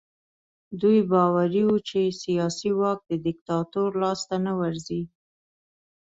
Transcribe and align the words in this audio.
دوی 0.81 0.97
باوري 1.11 1.61
وو 1.67 1.77
چې 1.87 1.99
سیاسي 2.23 2.71
واک 2.79 2.99
د 3.05 3.11
دیکتاتور 3.27 3.89
لاس 4.01 4.19
ته 4.29 4.35
نه 4.45 4.53
ورځي. 4.59 5.01